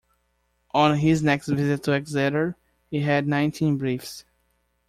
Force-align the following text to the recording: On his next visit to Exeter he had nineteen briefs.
On 0.71 0.97
his 0.97 1.21
next 1.21 1.47
visit 1.49 1.83
to 1.83 1.93
Exeter 1.93 2.57
he 2.89 3.01
had 3.01 3.27
nineteen 3.27 3.77
briefs. 3.77 4.25